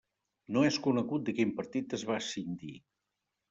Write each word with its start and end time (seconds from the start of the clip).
No 0.55 0.63
és 0.69 0.79
conegut 0.87 1.29
de 1.29 1.37
quin 1.41 1.53
partit 1.61 1.95
es 2.01 2.09
va 2.13 2.19
escindir. 2.25 2.75